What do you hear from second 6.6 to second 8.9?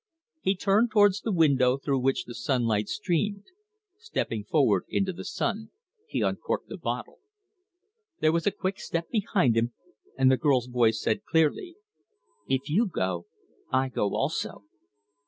the bottle. There was a quick